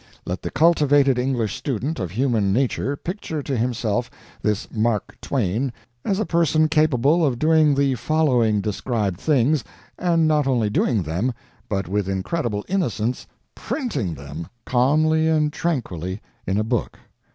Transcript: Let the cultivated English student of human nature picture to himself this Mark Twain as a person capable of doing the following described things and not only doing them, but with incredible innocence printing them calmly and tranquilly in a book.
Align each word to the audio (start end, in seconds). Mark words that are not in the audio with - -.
Let 0.25 0.41
the 0.41 0.49
cultivated 0.49 1.19
English 1.19 1.55
student 1.55 1.99
of 1.99 2.09
human 2.09 2.51
nature 2.51 2.95
picture 2.95 3.43
to 3.43 3.55
himself 3.55 4.09
this 4.41 4.67
Mark 4.71 5.15
Twain 5.21 5.71
as 6.03 6.17
a 6.19 6.25
person 6.25 6.67
capable 6.69 7.23
of 7.23 7.37
doing 7.37 7.75
the 7.75 7.93
following 7.93 8.61
described 8.61 9.19
things 9.19 9.63
and 9.99 10.27
not 10.27 10.47
only 10.47 10.71
doing 10.71 11.03
them, 11.03 11.33
but 11.69 11.87
with 11.87 12.09
incredible 12.09 12.65
innocence 12.67 13.27
printing 13.53 14.15
them 14.15 14.47
calmly 14.65 15.27
and 15.27 15.53
tranquilly 15.53 16.19
in 16.47 16.57
a 16.57 16.63
book. 16.63 16.97